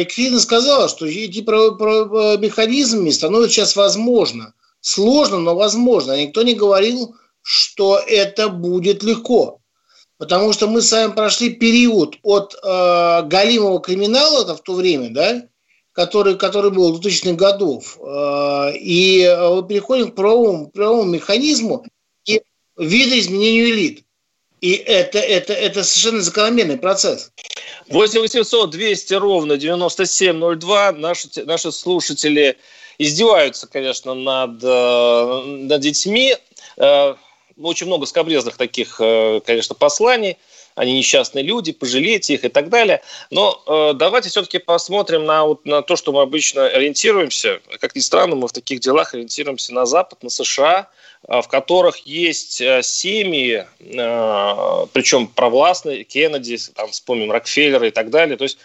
[0.00, 1.38] Екатерина сказала, что эти
[2.40, 4.54] механизмами становится сейчас возможно.
[4.80, 6.20] Сложно, но возможно.
[6.20, 9.57] Никто не говорил, что это будет легко.
[10.18, 15.10] Потому что мы с вами прошли период от э, галимого криминала это в то время,
[15.10, 15.44] да,
[15.92, 21.84] который, который был в 2000-х годов, э, и мы переходим к правовому, правовому механизму
[22.26, 22.42] и
[22.76, 24.04] видоизменению элит.
[24.60, 27.30] И это, это, это совершенно закономерный процесс.
[27.88, 30.92] 8 800 200 ровно 9702.
[30.92, 32.56] Наши, наши слушатели
[32.98, 36.36] издеваются, конечно, над, э, над детьми.
[37.58, 40.36] Э, очень много скобрезных таких, э, конечно, посланий.
[40.74, 43.02] Они несчастные люди, пожалейте их и так далее.
[43.30, 47.60] Но э, давайте все-таки посмотрим на, вот, на то, что мы обычно ориентируемся.
[47.80, 50.88] Как ни странно, мы в таких делах ориентируемся на Запад, на США,
[51.26, 53.66] э, в которых есть э, семьи,
[54.92, 58.36] причем провластные, Кеннеди, там, вспомним Рокфеллера и так далее.
[58.36, 58.58] То есть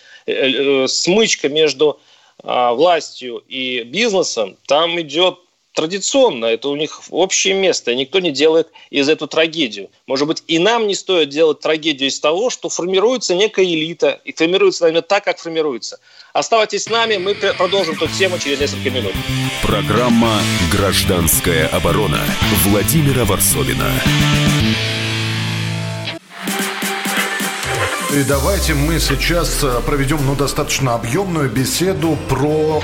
[0.94, 2.00] смычка между
[2.44, 5.40] властью и бизнесом там идет
[5.74, 9.90] традиционно, это у них общее место, и никто не делает из эту трагедию.
[10.08, 14.34] Может быть, и нам не стоит делать трагедию из того, что формируется некая элита, и
[14.34, 16.00] формируется, наверное, так, как формируется.
[16.32, 19.14] Оставайтесь с нами, мы продолжим эту тему через несколько минут.
[19.62, 22.22] Программа «Гражданская оборона»
[22.64, 23.92] Владимира Варсовина.
[28.14, 32.84] И давайте мы сейчас э, проведем ну, достаточно объемную беседу про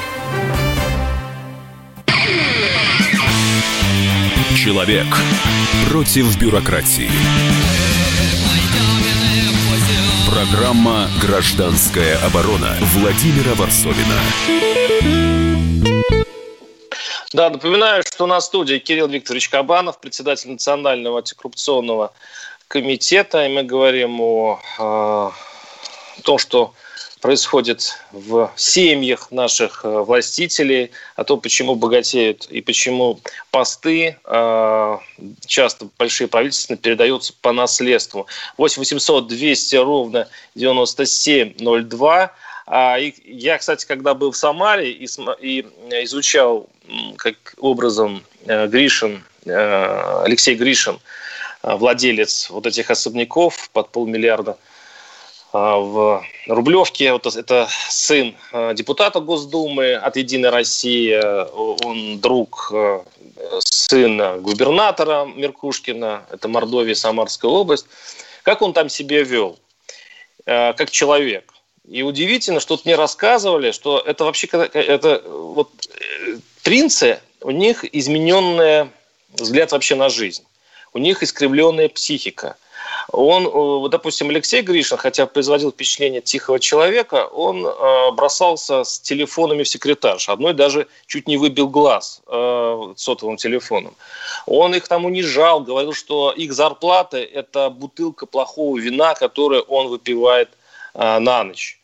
[4.63, 5.07] Человек
[5.89, 7.09] против бюрократии.
[10.29, 14.21] Программа «Гражданская оборона» Владимира Варсовина.
[17.33, 22.13] Да, напоминаю, что на студии Кирилл Викторович Кабанов, председатель Национального антикоррупционного
[22.67, 25.31] комитета, и мы говорим о, о
[26.21, 26.75] том, что
[27.21, 33.19] происходит в семьях наших э, властителей, о том, почему богатеют и почему
[33.51, 34.97] посты э,
[35.45, 38.25] часто большие правительства передаются по наследству.
[38.57, 42.31] 8 800 200 ровно 9702.
[42.67, 45.05] А, я, кстати, когда был в Самаре и,
[45.39, 45.61] и
[46.03, 46.67] изучал,
[47.17, 50.99] как образом э, Гришин, Алексей Гришин,
[51.63, 54.57] владелец вот этих особняков под полмиллиарда–
[55.53, 57.11] в Рублевке.
[57.11, 61.19] Вот это сын а, депутата Госдумы от «Единой России».
[61.83, 63.03] Он друг а,
[63.59, 66.25] сына губернатора Меркушкина.
[66.31, 67.85] Это Мордовия, Самарская область.
[68.43, 69.59] Как он там себя вел?
[70.45, 71.53] Как человек.
[71.87, 77.83] И удивительно, что тут мне рассказывали, что это вообще это вот э, принцы, у них
[77.83, 78.89] измененный
[79.33, 80.43] взгляд вообще на жизнь.
[80.93, 82.55] У них искривленная психика–
[83.11, 89.63] он, э, допустим, Алексей Гришин, хотя производил впечатление тихого человека, он э, бросался с телефонами
[89.63, 90.29] в секретарш.
[90.29, 93.93] Одной даже чуть не выбил глаз э, сотовым телефоном.
[94.45, 100.49] Он их там унижал, говорил, что их зарплата– это бутылка плохого вина, которую он выпивает
[100.93, 101.79] на ночь.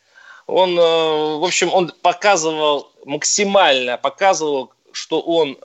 [0.46, 5.56] Он, в общем, он показывал, максимально показывал, что он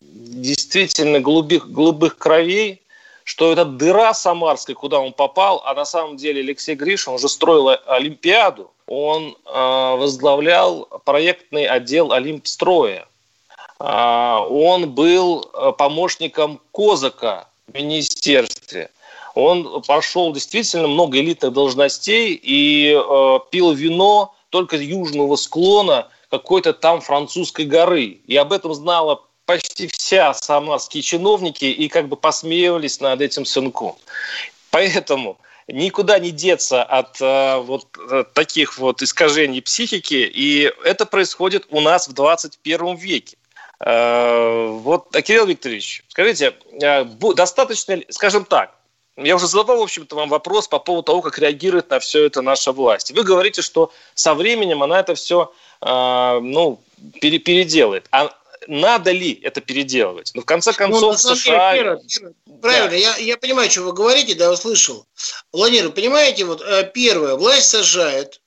[0.00, 2.81] действительно голубых, голубых кровей,
[3.24, 7.76] что это дыра самарская, куда он попал, а на самом деле Алексей Гришин уже строил
[7.86, 13.06] Олимпиаду, он э, возглавлял проектный отдел Олимпстроя.
[13.78, 18.90] Э, он был э, помощником Козака в министерстве.
[19.34, 27.00] Он прошел действительно много элитных должностей и э, пил вино только южного склона какой-то там
[27.00, 28.20] французской горы.
[28.26, 33.96] И об этом знала почти вся самарские чиновники и как бы посмеивались над этим сынком.
[34.70, 41.66] Поэтому никуда не деться от э, вот э, таких вот искажений психики, и это происходит
[41.70, 43.36] у нас в 21 веке.
[43.80, 48.74] Э, вот, Кирилл Викторович, скажите, э, достаточно, скажем так,
[49.16, 52.40] я уже задавал, в общем-то, вам вопрос по поводу того, как реагирует на все это
[52.40, 53.12] наша власть.
[53.12, 55.52] Вы говорите, что со временем она это все
[55.82, 56.80] э, ну,
[57.20, 58.06] пере, переделает.
[58.10, 58.34] А
[58.66, 60.32] надо ли это переделывать?
[60.34, 61.72] Ну, в конце ну, концов, ну, США...
[61.72, 62.96] Деле, Кира, Кира, правильно, да.
[62.96, 65.06] я, я понимаю, что вы говорите, да, услышал.
[65.52, 68.40] Владимир, понимаете, вот э, первое, власть сажает,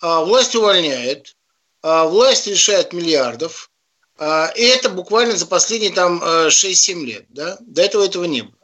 [0.00, 1.36] а, власть увольняет,
[1.82, 3.70] а, власть решает миллиардов,
[4.18, 8.42] а, и это буквально за последние там 6-7 э, лет, да, до этого этого не
[8.42, 8.54] было.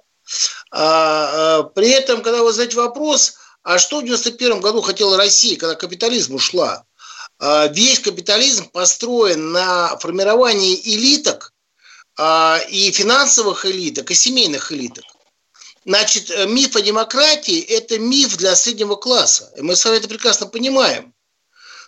[0.70, 6.34] При этом, когда вы задаете вопрос, а что в 91 году хотела Россия, когда капитализм
[6.34, 6.84] ушла?
[7.38, 11.52] А, весь капитализм построен на формировании элиток
[12.16, 15.04] а, и финансовых элиток, и семейных элиток.
[15.84, 19.50] Значит, э, миф о демократии– это миф для среднего класса.
[19.56, 21.14] И мы с вами это прекрасно понимаем.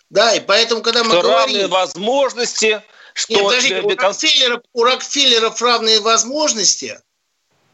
[0.09, 1.39] Да, и поэтому, когда мы что говорим...
[1.39, 2.81] равные возможности,
[3.13, 3.33] что...
[3.33, 6.99] Нет, подождите, у Рокфеллеров, у Рокфеллеров равные возможности,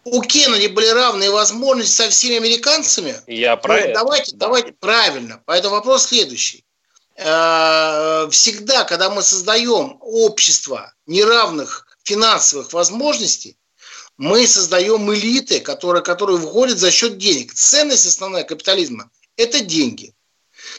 [0.04, 3.22] у Кеннеди были равные возможности со всеми американцами.
[3.28, 3.94] Я про ну.
[3.94, 5.42] Давайте, давайте, правильно.
[5.46, 6.66] Поэтому вопрос следующий.
[7.18, 13.58] Э, всегда, когда мы создаем общество неравных финансовых возможностей,
[14.18, 17.54] мы создаем элиты, которые, которые входят за счет денег.
[17.54, 20.14] Ценность основная капитализма– это деньги.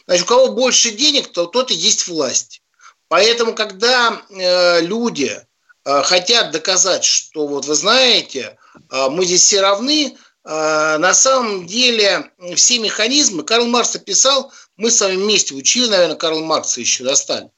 [0.07, 2.63] Значит, у кого больше денег, то тот и есть власть.
[3.09, 5.41] Поэтому, когда э, люди
[5.85, 8.59] э, хотят доказать, что вот вы знаете,
[8.91, 14.91] э, мы здесь все равны, э, на самом деле все механизмы, Карл Маркс описал мы
[14.91, 17.51] с вами вместе учили, наверное, Карл Маркса еще достали.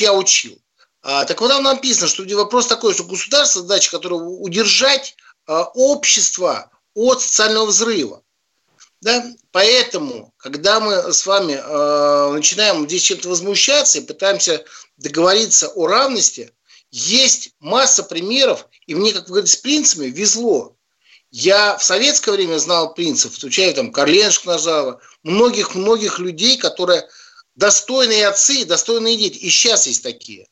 [0.00, 0.58] Я учил.
[1.02, 5.14] А, так вот там написано, что вопрос такой, что государство задача, которое удержать
[5.46, 8.22] а, общество от социального взрыва.
[9.02, 9.24] Да?
[9.52, 14.64] Поэтому, когда мы с вами э, начинаем здесь чем-то возмущаться и пытаемся
[14.96, 16.52] договориться о равности,
[16.90, 20.75] есть масса примеров, и мне, как вы говорите, с принципами везло.
[21.38, 27.06] Я в советское время знал принцев, включая там Карленшк Нажава, многих-многих людей, которые
[27.56, 29.36] достойные отцы, достойные дети.
[29.36, 30.48] И сейчас есть такие.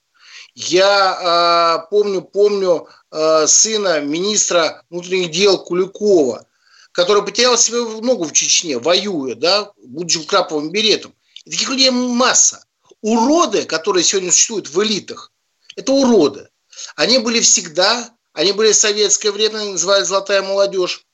[0.54, 6.46] Я э, помню, помню э, сына министра внутренних дел Куликова,
[6.92, 11.14] который потерял себе ногу в Чечне, воюя, да, будучи краповым беретом.
[11.46, 12.62] И таких людей масса.
[13.00, 15.32] Уроды, которые сегодня существуют в элитах,
[15.76, 16.50] это уроды.
[16.94, 21.06] Они были всегда, они были в советское время, называли «золотая молодежь»,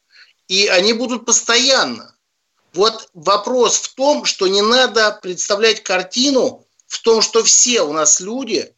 [0.49, 2.17] и они будут постоянно.
[2.73, 8.21] Вот вопрос в том, что не надо представлять картину в том, что все у нас
[8.21, 8.75] люди,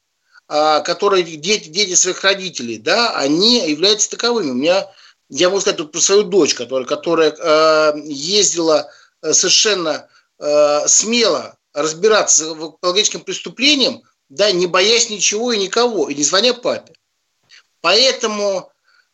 [0.49, 4.51] а, которые дети, дети своих родителей, да, они являются таковыми.
[4.51, 4.91] У меня,
[5.29, 8.91] я могу сказать тут про свою дочь, которая, которая э, ездила
[9.23, 16.25] совершенно э, смело разбираться в экологическим преступлением, да, не боясь ничего и никого, и не
[16.25, 16.95] звоня папе.
[17.83, 18.73] Поэтому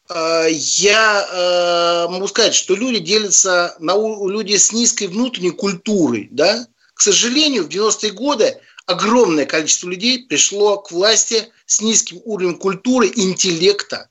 [0.09, 6.67] э, я э, могу сказать, что люди делятся на люди с низкой внутренней культурой, да.
[6.95, 13.11] К сожалению, в 90-е годы огромное количество людей пришло к власти с низким уровнем культуры,
[13.15, 14.09] интеллекта.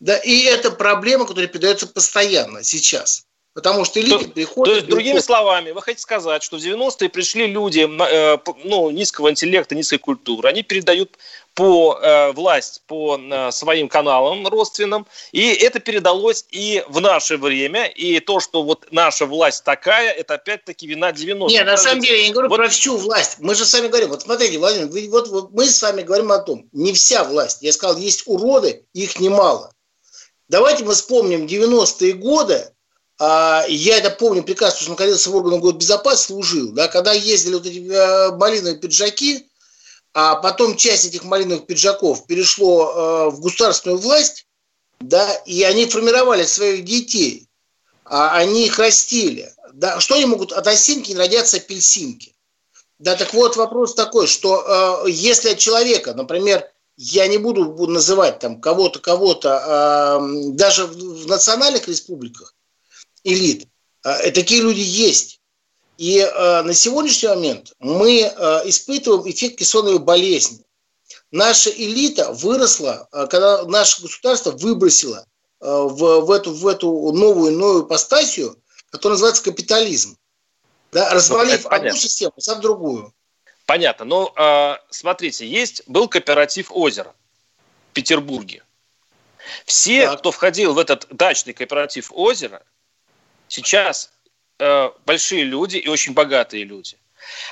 [0.00, 3.26] Да, и это проблема, которая передается постоянно сейчас.
[3.54, 4.72] Потому что элиты то, приходят...
[4.72, 9.30] То есть, другими словами, вы хотите сказать, что в 90-е пришли люди э, ну, низкого
[9.30, 11.18] интеллекта, низкой культуры, они передают
[11.54, 17.86] по э, власть по э, своим каналам родственным, и это передалось и в наше время,
[17.86, 21.52] и то, что вот наша власть такая, это опять-таки вина 90-х.
[21.52, 22.56] Нет, на самом деле я не говорю вот...
[22.56, 23.36] про всю власть.
[23.38, 26.32] Мы же с вами говорим, вот смотрите, Владимир, вы, вот, вот мы с вами говорим
[26.32, 27.58] о том, не вся власть.
[27.60, 29.72] Я сказал, есть уроды, их немало.
[30.48, 32.72] Давайте мы вспомним 90-е годы,
[33.18, 37.66] а, я это помню прекрасно, что находился в органах госбезопасности, служил, да, когда ездили вот
[37.66, 39.48] эти э, малиновые пиджаки,
[40.14, 44.46] а потом часть этих малиновых пиджаков перешло э, в государственную власть,
[45.00, 47.48] да, и они формировали своих детей,
[48.04, 49.52] а они их растили.
[49.72, 52.34] Да, что они могут от осинки не родятся апельсинки?
[52.98, 57.92] Да, так вот вопрос такой, что э, если от человека, например, я не буду, буду
[57.92, 62.54] называть там кого-то, кого-то, э, даже в, в национальных республиках,
[63.24, 63.66] элит.
[64.04, 65.40] А, такие люди есть.
[66.02, 70.64] И э, на сегодняшний момент мы э, испытываем эффект кессоновой болезни.
[71.30, 75.24] Наша элита выросла, э, когда наше государство выбросило
[75.60, 78.60] э, в, в, эту, в эту новую, новую постасию,
[78.90, 80.18] которая называется капитализм.
[80.90, 83.14] Да, развалив одну систему, сам другую.
[83.66, 84.04] Понятно.
[84.04, 87.14] Но э, смотрите, есть был кооператив «Озеро»
[87.90, 88.64] в Петербурге.
[89.66, 90.18] Все, так.
[90.18, 92.60] кто входил в этот дачный кооператив «Озеро»,
[93.46, 94.10] сейчас
[94.62, 96.96] э, большие люди и очень богатые люди.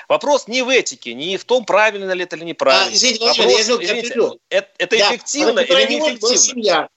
[0.09, 2.87] Вопрос не в этике, не в том, правильно ли это или неправильно.
[2.87, 6.37] А, извините, Вопрос, я извините, это, это да, эффективно или неэффективно?
[6.37, 6.89] Семья.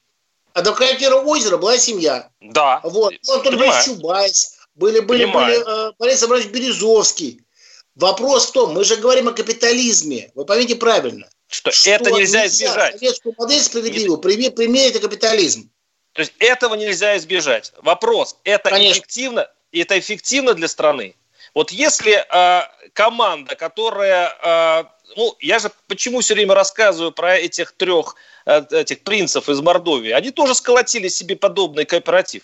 [0.54, 2.30] А до Кракера озера была семья.
[2.40, 2.80] Да.
[2.84, 3.14] Вот.
[3.28, 7.42] Антон Ильич Чубайс, были, были, были э, Борис Абрамович Березовский.
[7.96, 10.32] Вопрос в том, мы же говорим о капитализме.
[10.36, 11.28] Вы поймите правильно.
[11.48, 12.94] Что, что это нельзя избежать.
[12.94, 15.70] Советскую модель справедливую примерить капитализм.
[16.14, 17.74] То есть этого нельзя избежать.
[17.82, 19.00] Вопрос, это Конечно.
[19.00, 19.50] эффективно,
[19.80, 21.16] это эффективно для страны?
[21.54, 22.62] Вот если э,
[22.94, 24.84] команда, которая, э,
[25.16, 30.12] ну, я же почему все время рассказываю про этих трех э, этих принцев из Мордовии,
[30.12, 32.44] они тоже сколотили себе подобный кооператив.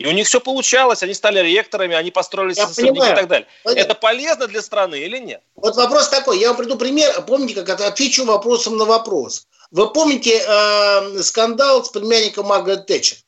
[0.00, 3.12] И у них все получалось, они стали ректорами, они построили понимаю.
[3.12, 3.46] и так далее.
[3.62, 3.80] Понятно.
[3.82, 5.42] Это полезно для страны или нет?
[5.56, 9.46] Вот вопрос такой, я вам приду пример, помните, как это отвечу вопросом на вопрос.
[9.70, 13.18] Вы помните э, скандал с племянником Маргарет Тэтчер?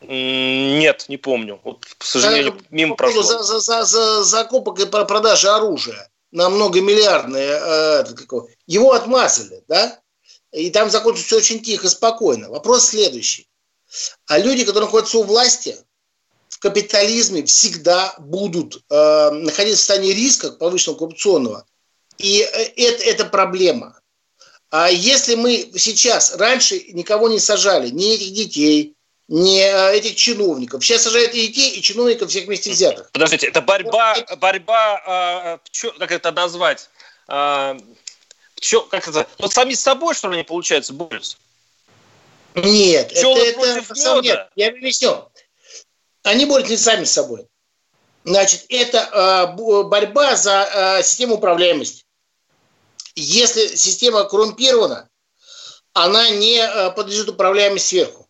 [0.00, 1.60] Нет, не помню.
[1.64, 3.22] Вот, к сожалению, э, мимо прошло.
[3.22, 8.04] За, за, за, за закупок и продажи оружия на многомиллиардные, э,
[8.66, 10.00] его отмазали, да?
[10.52, 12.48] И там закончилось все очень тихо, спокойно.
[12.48, 13.48] Вопрос следующий.
[14.26, 15.76] А люди, которые находятся у власти,
[16.48, 21.66] в капитализме всегда будут э, находиться в состоянии риска повышенного коррупционного.
[22.18, 24.00] И э, это, это проблема.
[24.70, 28.94] А если мы сейчас, раньше никого не сажали, ни этих детей,
[29.28, 30.84] ни э, этих чиновников.
[30.84, 33.10] Сейчас сажают и детей, и чиновников всех вместе взятых.
[33.12, 36.88] Подождите, это борьба, борьба, э, как это назвать?
[37.28, 37.78] Э,
[38.90, 39.26] как это?
[39.38, 41.36] Вот сами с собой, что ли, не получается, борются?
[42.54, 44.20] Нет, Пчелы это, это меда?
[44.22, 45.30] нет, я объясню.
[46.22, 47.46] Они борются не сами с собой.
[48.24, 52.04] Значит, это э, борьба за э, систему управляемости.
[53.14, 55.08] Если система коррумпирована,
[55.92, 58.27] она не э, подлежит управляемости сверху.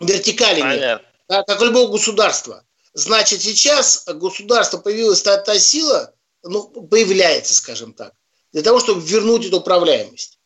[0.00, 1.02] Вертикали нет.
[1.28, 2.64] Да, как любое государство.
[2.94, 8.12] Значит, сейчас государство появилась та, та сила, ну, появляется, скажем так,
[8.52, 10.38] для того, чтобы вернуть эту управляемость.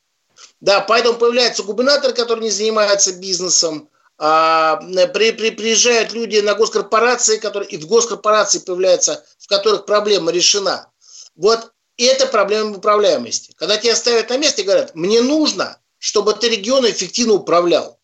[0.60, 3.88] Да, поэтому появляется губернатор, который не занимается бизнесом,
[4.18, 4.76] а,
[5.08, 10.88] при, при, приезжают люди на госкорпорации, которые, и в госкорпорации появляются, в которых проблема решена.
[11.34, 13.52] Вот это проблема управляемости.
[13.56, 17.98] Когда тебя ставят на место и говорят, мне нужно, чтобы ты регион эффективно управлял.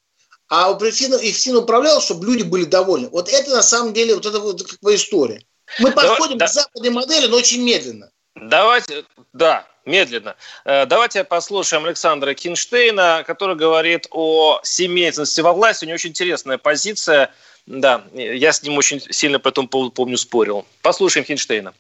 [0.49, 3.09] А эффективно управлял, чтобы люди были довольны.
[3.11, 5.43] Вот это на самом деле вот это вот как бы история.
[5.79, 8.11] Мы подходим да, к западной модели, но очень медленно.
[8.35, 10.37] Давайте, да, медленно.
[10.65, 15.85] Э, давайте послушаем Александра Кинштейна, который говорит о семейственности во власти.
[15.85, 17.31] У него очень интересная позиция.
[17.67, 20.65] Да, я с ним очень сильно по этому поводу, помню, спорил.
[20.83, 21.75] Послушаем Кинштейна.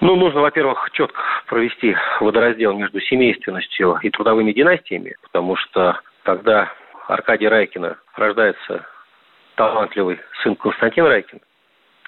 [0.00, 6.72] Ну, нужно, во-первых, четко провести водораздел между семейственностью и трудовыми династиями, потому что когда
[7.10, 8.86] Аркадия Райкина рождается
[9.56, 11.40] талантливый сын Константин Райкин,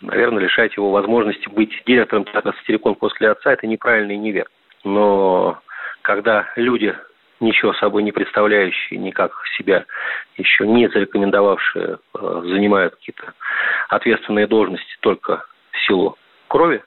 [0.00, 4.50] наверное, лишать его возможности быть директором театра «Сатирикон» после отца– это неправильно и неверно.
[4.84, 5.60] Но
[6.02, 6.96] когда люди,
[7.40, 9.86] ничего собой не представляющие, никак себя
[10.36, 13.34] еще не зарекомендовавшие, э, занимают какие-то
[13.88, 16.82] ответственные должности только в силу крови,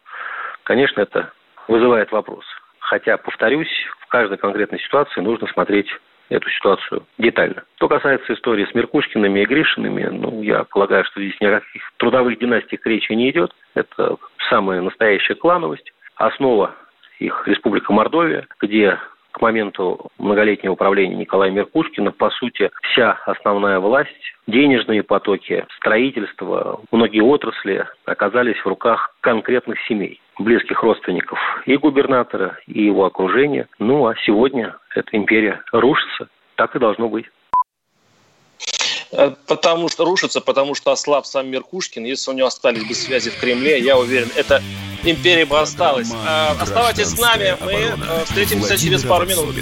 [0.63, 1.33] конечно, это
[1.67, 2.45] вызывает вопрос.
[2.79, 5.89] Хотя, повторюсь, в каждой конкретной ситуации нужно смотреть
[6.29, 7.63] эту ситуацию детально.
[7.77, 12.79] Что касается истории с Меркушкиными и Гришинами, ну, я полагаю, что здесь никаких трудовых династий
[12.83, 13.51] речи не идет.
[13.73, 14.17] Это
[14.49, 15.91] самая настоящая клановость.
[16.15, 16.75] Основа
[17.19, 18.97] их Республика Мордовия, где
[19.31, 24.09] к моменту многолетнего управления Николая Меркушкина, по сути, вся основная власть,
[24.47, 32.83] денежные потоки, строительство, многие отрасли оказались в руках конкретных семей, близких родственников и губернатора, и
[32.83, 33.67] его окружения.
[33.79, 36.27] Ну, а сегодня эта империя рушится.
[36.55, 37.25] Так и должно быть.
[39.11, 42.03] Э, потому что рушится, потому что ослаб сам Меркушкин.
[42.03, 44.61] Если у него остались бы связи в Кремле, я уверен, это
[45.03, 46.11] империя бы осталась.
[46.27, 49.55] А, оставайтесь с нами, мы э, встретимся через пару минут.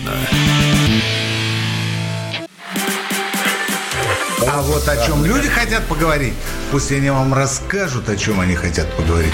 [4.45, 6.33] А вот о чем люди хотят поговорить,
[6.71, 9.33] пусть они вам расскажут, о чем они хотят поговорить.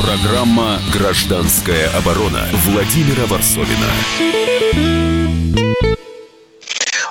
[0.00, 3.90] Программа «Гражданская оборона» Владимира Варсовина.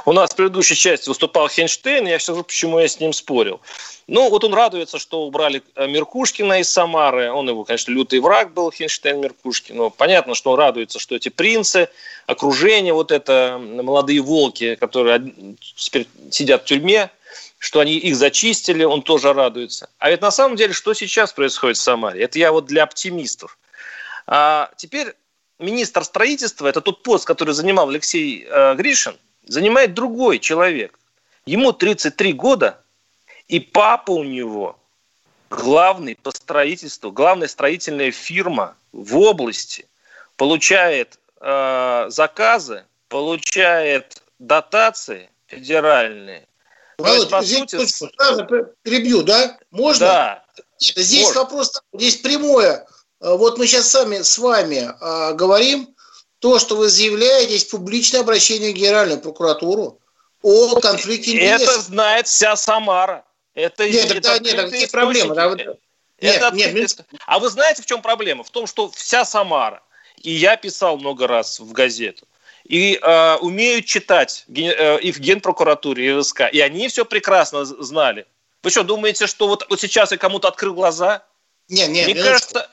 [0.06, 3.60] У нас в предыдущей части выступал Хейнштейн, я скажу, почему я с ним спорил.
[4.08, 7.30] Ну, вот он радуется, что убрали э, Меркушкина из Самары.
[7.30, 9.76] Он его, конечно, лютый враг был, Хинштейн Меркушкин.
[9.76, 11.90] Но понятно, что он радуется, что эти принцы,
[12.26, 17.10] окружение, вот это молодые волки, которые теперь сидят в тюрьме,
[17.58, 19.90] что они их зачистили, он тоже радуется.
[19.98, 22.22] А ведь на самом деле, что сейчас происходит в Самаре?
[22.22, 23.58] Это я вот для оптимистов.
[24.28, 25.16] А теперь
[25.60, 31.00] министр строительства, это тот пост, который занимал Алексей э, Гришин, занимает другой человек.
[31.46, 32.82] Ему 33 года,
[33.48, 34.78] и папа у него
[35.50, 39.88] главный по строительству, главная строительная фирма в области,
[40.36, 46.48] получает э, заказы, получает дотации федеральные.
[46.98, 48.12] Володь, есть, здесь сути...
[48.18, 49.58] точку, перебью, да?
[49.70, 50.06] Можно?
[50.06, 50.46] Да.
[50.80, 51.42] Здесь Можно.
[51.42, 52.88] вопрос, здесь прямое.
[53.22, 55.96] Э, вот мы сейчас сами с вами а, говорим,
[56.40, 60.00] то, что вы заявляете, есть публичное обращение в Генеральную прокуратуру
[60.42, 61.68] о конфликте интересов.
[61.68, 63.26] Это знает вся Самара.
[63.54, 65.34] Это, нет, это, это, нет, какие проблемы?
[65.34, 65.78] Это,
[66.22, 67.06] нет, нет, нет.
[67.26, 68.44] А вы знаете, в чем проблема?
[68.44, 69.82] В том, что вся Самара,
[70.18, 72.28] и я писал много раз в газету,
[72.68, 77.66] и э, умеют читать э, и в Генпрокуратуре, и в СК, и они все прекрасно
[77.66, 78.26] знали.
[78.62, 81.24] Вы что, думаете, что вот, вот сейчас я кому-то открыл глаза?
[81.70, 82.08] Нет, нет.
[82.08, 82.70] Мне кажется,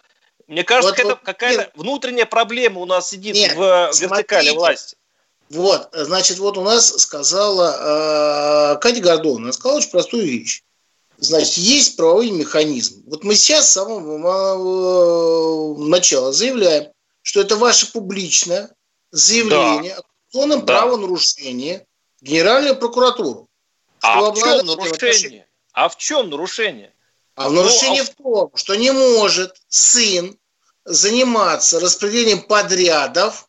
[0.49, 4.97] мне кажется, вот, какая-то, вот, какая внутренняя проблема у нас сидит нет, в вертикали власти.
[5.51, 10.63] Вот, значит, вот у нас сказала э, Катя Гордона, она сказала очень простую вещь.
[11.19, 13.05] Значит, есть правовой механизм.
[13.07, 16.91] Вот мы сейчас с самого э, начала заявляем,
[17.23, 18.71] что это ваше публичное
[19.15, 20.01] заявление да.
[20.01, 20.81] о конституционном да.
[20.81, 21.87] правонарушении
[22.21, 23.49] в Генеральную прокуратуру.
[24.01, 25.49] А в чем нарушение?
[25.73, 26.93] А в чем нарушение?
[27.37, 28.13] А в нарушение ну, а...
[28.13, 30.37] в том, что не может сын
[30.85, 33.49] заниматься распределением подрядов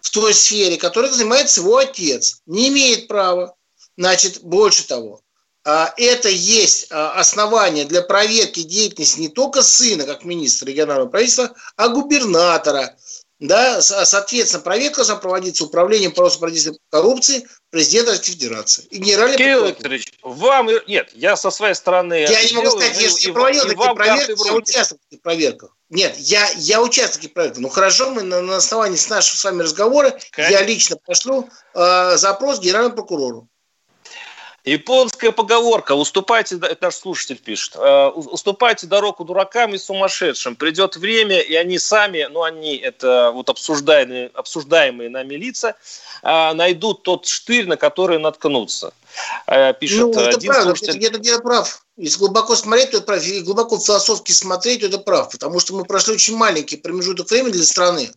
[0.00, 2.42] в той сфере, которой занимается его отец.
[2.46, 3.54] Не имеет права.
[3.96, 5.22] Значит, больше того,
[5.64, 11.54] а, это есть а, основание для проверки деятельности не только сына, как министра регионального правительства,
[11.76, 12.96] а губернатора.
[13.44, 18.84] Да, соответственно, проверка должна проводиться управлением по противодействию коррупции президента Российской Федерации.
[18.90, 20.70] И генеральный Кирилл Викторович, вам...
[20.86, 22.22] Нет, я со своей стороны...
[22.26, 25.76] Я не могу сказать, я же проводил такие проверки, я участвовал в таких проверках.
[25.90, 27.60] Нет, я, я участвую в таких проверках.
[27.60, 30.54] Ну хорошо, мы на, на основании с нашего с вами разговора, Конечно.
[30.54, 33.48] я лично пошлю э, запрос генеральному прокурору.
[34.64, 40.56] Японская поговорка «Уступайте, это наш слушатель пишет, э, уступайте дорогу дуракам и сумасшедшим.
[40.56, 45.74] Придет время, и они сами, ну они, это вот обсуждаемые, обсуждаемые нами лица,
[46.22, 48.94] э, найдут тот штырь, на который наткнутся».
[49.46, 50.98] Э, пишет ну, это один правда, слушатель.
[50.98, 51.84] Где-то где прав.
[51.98, 53.22] Если глубоко смотреть, то это прав.
[53.22, 55.30] Если глубоко философски смотреть, то это прав.
[55.30, 58.10] Потому что мы прошли очень маленький промежуток времени для страны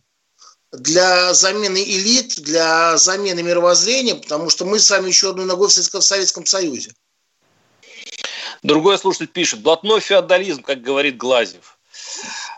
[0.72, 5.72] для замены элит, для замены мировоззрения, потому что мы с вами еще одной ногой в
[5.72, 6.94] Советском Союзе.
[8.64, 11.77] Другой слушатель пишет, блатной феодализм, как говорит Глазев.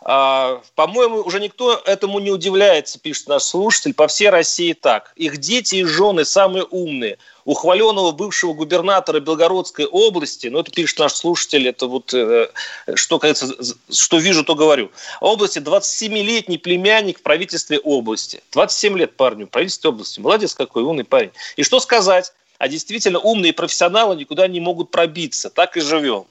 [0.02, 3.94] А, по-моему, уже никто этому не удивляется, пишет наш слушатель.
[3.94, 5.14] По всей России так.
[5.16, 7.18] Их дети и жены самые умные.
[7.46, 12.50] У хваленого бывшего губернатора Белгородской области, ну это пишет наш слушатель, это вот э,
[12.94, 13.56] что, кажется,
[13.92, 14.92] что вижу, то говорю.
[15.20, 18.44] Области 27-летний племянник в правительстве области.
[18.52, 20.20] 27 лет парню в правительстве области.
[20.20, 21.32] Молодец какой, умный парень.
[21.56, 22.34] И что сказать?
[22.60, 25.50] А действительно умные профессионалы никуда не могут пробиться.
[25.50, 26.26] Так и живем.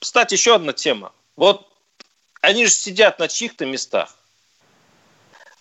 [0.00, 1.12] Кстати, еще одна тема.
[1.36, 1.66] Вот
[2.44, 4.16] они же сидят на чьих-то местах.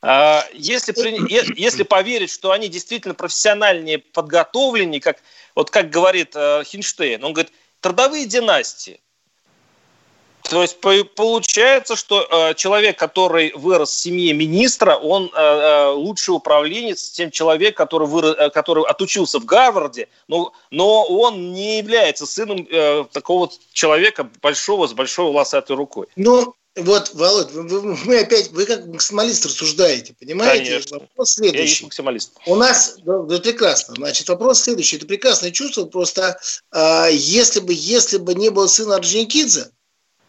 [0.02, 0.94] А, если,
[1.60, 5.20] если поверить, что они действительно профессиональнее, подготовленнее, как,
[5.56, 9.00] вот как говорит э, Хинштейн, он говорит, трудовые династии.
[10.50, 16.36] То есть получается, что э, человек, который вырос в семье министра, он э, э лучший
[16.36, 22.26] управленец, чем человек, который, вырос, э, который отучился в Гарварде, но, но он не является
[22.26, 26.08] сыном э, такого человека большого, с большой волосатой рукой.
[26.18, 30.72] Ну, вот, Володь, вы, вы, вы опять, вы как максималист рассуждаете, понимаете?
[30.72, 31.00] Конечно.
[31.00, 31.84] Вопрос следующий.
[31.84, 32.32] Я максималист.
[32.48, 34.96] У нас, да, да, прекрасно, значит, вопрос следующий.
[34.96, 36.40] Это прекрасное чувство, просто
[36.72, 39.70] э, если, бы, если бы не было сына Орджоникидзе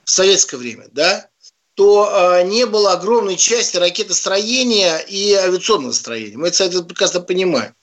[0.05, 1.29] в советское время, да,
[1.75, 6.37] то э, не было огромной части ракетостроения и авиационного строения.
[6.37, 7.75] Мы это прекрасно понимаем.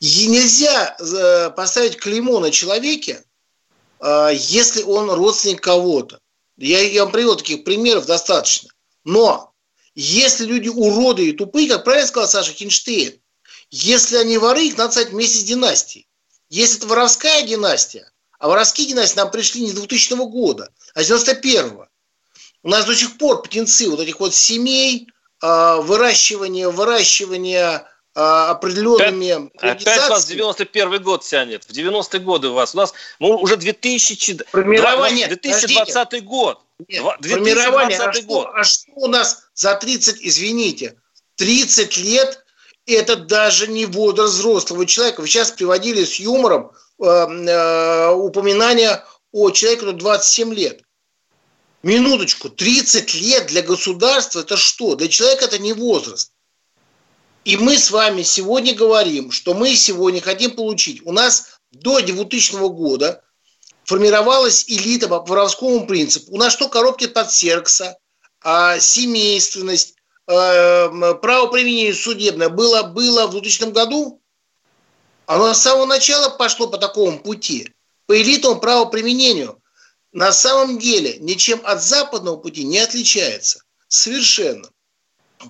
[0.00, 3.24] И нельзя э, поставить клеймо на человеке,
[4.00, 6.20] э, если он родственник кого-то.
[6.56, 8.70] Я, я вам привел таких примеров достаточно.
[9.04, 9.52] Но
[9.94, 13.20] если люди уроды и тупые, как правильно сказал Саша Хинштейн,
[13.70, 16.06] если они воры, их надо ставить вместе с династией.
[16.48, 21.10] Если это воровская династия, а воровские династии нам пришли не с 2000 года, а с
[21.10, 21.88] 91-го.
[22.62, 25.08] У нас до сих пор птенцы вот этих вот семей,
[25.40, 29.50] выращивания, выращивания определенными...
[29.58, 31.64] Опять, нас 91 год тянет.
[31.64, 32.74] В 90-е годы у вас.
[32.74, 36.24] У нас мы уже 2000, формирование, 2020 подождите.
[36.24, 36.60] год.
[36.88, 37.98] Нет, 2020 формирование.
[37.98, 40.96] А что, а что у нас за 30, извините,
[41.36, 42.42] 30 лет
[42.86, 45.20] это даже не возраст взрослого человека.
[45.20, 50.82] Вы сейчас приводили с юмором э, э, упоминание о человеке, который 27 лет.
[51.82, 54.94] Минуточку, 30 лет для государства это что?
[54.94, 56.32] Для человека это не возраст.
[57.46, 61.02] И мы с вами сегодня говорим, что мы сегодня хотим получить.
[61.04, 63.22] У нас до 2000 года
[63.84, 66.32] формировалась элита по воровскому принципу.
[66.32, 67.98] У нас что, коробки под серкса,
[68.42, 69.94] а, семейственность,
[70.26, 74.20] а, право применения судебное было, было в 2000 году?
[75.26, 77.72] Оно с самого начала пошло по такому пути,
[78.06, 79.62] по элитному правоприменению.
[80.10, 83.62] На самом деле ничем от западного пути не отличается.
[83.86, 84.68] Совершенно.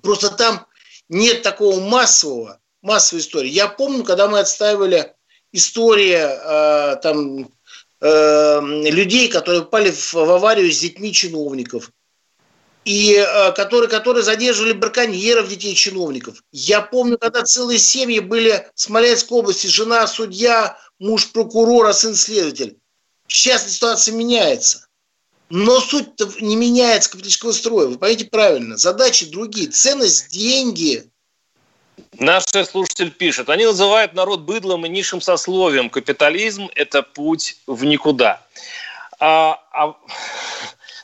[0.03, 0.67] Просто там
[1.09, 3.51] нет такого массового, массовой истории.
[3.51, 5.15] Я помню, когда мы отстаивали
[5.53, 7.49] истории э, там,
[8.01, 11.91] э, людей, которые попали в, в аварию с детьми чиновников,
[12.85, 16.43] и э, которые, которые задерживали браконьеров детей чиновников.
[16.53, 22.79] Я помню, когда целые семьи были в Смоленской области, жена судья, муж прокурора, сын следователь.
[23.27, 24.86] Сейчас ситуация меняется.
[25.49, 26.09] Но суть
[26.41, 27.87] не меняется капиталистического строя.
[27.87, 28.77] Вы поймите правильно.
[28.77, 29.69] Задачи другие.
[29.69, 31.09] Ценность– деньги.
[32.19, 35.91] Наш слушатель пишет, они называют народ быдлом и низшим сословием.
[35.91, 38.43] Капитализм– это путь в никуда.
[39.19, 39.93] А, а,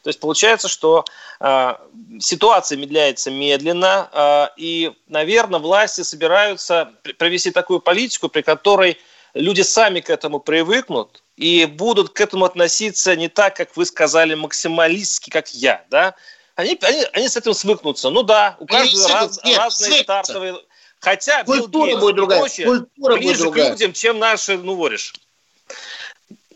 [0.02, 1.04] то есть получается, что
[1.40, 1.80] а,
[2.18, 8.98] ситуация медляется медленно, а, и, наверное, власти собираются провести такую политику, при которой
[9.34, 14.34] люди сами к этому привыкнут, и будут к этому относиться не так, как вы сказали,
[14.34, 16.14] максималистски, как я, да,
[16.54, 18.10] они, они, они с этим свыкнутся.
[18.10, 20.02] Ну да, у каждого раз, нет, разные свыкнутся.
[20.04, 20.54] стартовые...
[21.00, 22.40] Хотя культура Билл будет другая.
[22.40, 23.68] Прочее, культура ближе будет другая.
[23.68, 25.14] к людям, чем наши, ну, воришь.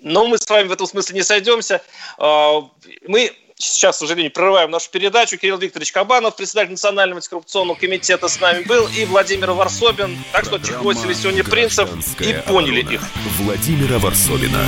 [0.00, 1.82] Но мы с вами в этом смысле не сойдемся.
[2.18, 2.60] А,
[3.08, 5.36] мы сейчас, к сожалению, прерываем нашу передачу.
[5.38, 10.18] Кирилл Викторович Кабанов, председатель Национального антикоррупционного комитета с нами был, и Владимир Варсобин.
[10.32, 11.88] Так что чехвостили сегодня принцев
[12.20, 13.02] и поняли их.
[13.38, 14.64] Владимира Варсобина.